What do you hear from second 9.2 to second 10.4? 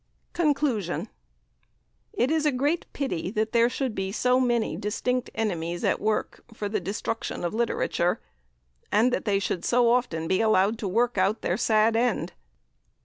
they should so often